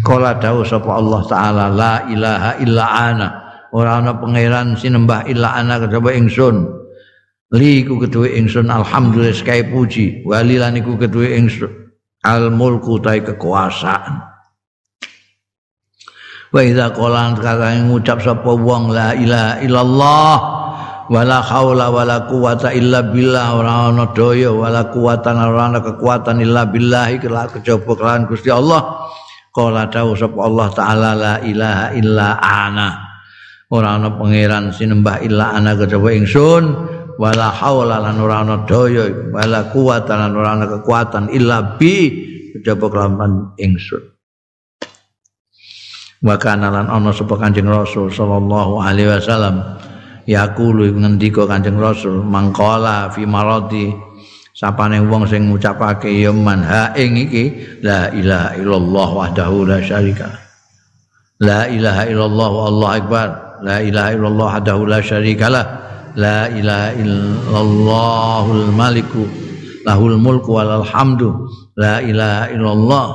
[0.00, 3.28] Kala dawuh sapa Allah taala la ilaha illa ana.
[3.76, 6.72] Ora ana pangeran sinembah illa ana kejaba ingsun.
[7.52, 10.24] Li ku kedue ingsun alhamdulillah sekali puji.
[10.24, 11.68] Wali lan iku kedue ingsun
[12.24, 14.24] al mulku tai kekuasaan.
[16.48, 20.61] Wa idza qala kata ngucap sapa wong la ilaha illallah
[21.10, 23.58] wala haula wala quwata illa billah.
[23.58, 27.10] Ora ana daya wala kuwatan ora ana kekuatan illa billah.
[27.18, 29.10] Kela kejaba kelawan Gusti Allah.
[29.52, 32.88] Qala dawuh sapa Allah taala la ilaha illa ana.
[33.72, 36.64] Ora ana pangeran sinembah illa ana kejaba ingsun.
[37.16, 42.10] Wala haula lan ora ana daya wala kuwata lan ora ana kekuatan illa bi
[42.56, 44.12] kejaba kelawan ingsun.
[46.22, 49.58] Wa kana lan ana sapa kanjeng rasul sallallahu alaihi wasallam
[50.28, 53.90] yaqulu ngendika kanjeng rasul mangkala fi maradi
[54.52, 57.44] sapane wong sing ngucapake ya man ha ing iki
[57.82, 60.28] la ilaha illallah wahdahu la syarika.
[61.42, 63.28] La ilaha illallah wallahu akbar
[63.66, 65.66] la ilaha illallah wahdahu la syarikalah
[66.14, 69.26] la ilaha illallahul maliku
[69.82, 73.06] lahul mulku walal hamdu la ilaha illallah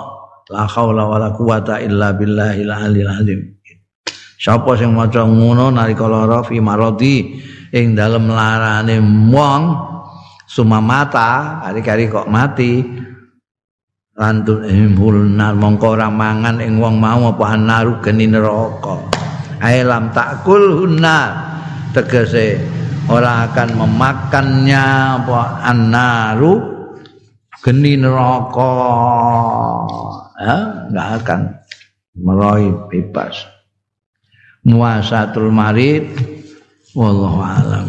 [0.49, 3.39] la haula wala quwata illa billahil aliyil azim
[4.37, 7.41] sapa sing maca ngono nalika lara fi maradi?
[7.73, 8.95] Ing dalem larane
[9.27, 9.61] wong
[10.47, 12.79] sumamata kari-kari kok mati.
[14.17, 18.97] Lantun imulna mongko ora mangan ing wong mau apa anaru geni neraka.
[19.61, 21.45] Alam takul hunna.
[21.91, 22.61] Tegese
[23.09, 24.85] ora akan memakannya
[25.21, 26.53] apa annaru
[27.61, 28.73] geni neraka.
[30.37, 30.57] Ya
[30.87, 31.41] enggak akan
[32.17, 33.56] meroi bebas
[34.67, 36.11] muasatul marid.
[36.93, 37.87] Wallahu alam